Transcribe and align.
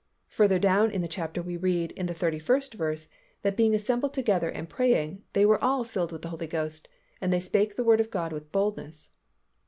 Further 0.29 0.57
down 0.57 0.89
in 0.89 1.01
the 1.03 1.07
chapter 1.07 1.43
we 1.43 1.57
read, 1.57 1.91
in 1.91 2.07
the 2.07 2.15
thirty 2.15 2.39
first 2.39 2.73
verse, 2.73 3.07
that 3.43 3.55
being 3.55 3.75
assembled 3.75 4.15
together 4.15 4.49
and 4.49 4.67
praying, 4.67 5.21
they 5.33 5.45
were 5.45 5.63
"all 5.63 5.83
filled 5.83 6.11
with 6.11 6.23
the 6.23 6.29
Holy 6.29 6.47
Ghost, 6.47 6.87
and 7.21 7.31
they 7.31 7.39
spake 7.39 7.75
the 7.75 7.83
Word 7.83 7.99
of 7.99 8.09
God 8.09 8.33
with 8.33 8.51
boldness." 8.51 9.11